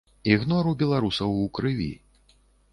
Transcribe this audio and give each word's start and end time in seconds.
Ігнор 0.35 0.69
у 0.69 0.73
беларусаў 0.79 1.37
у 1.45 1.45
крыві. 1.61 1.91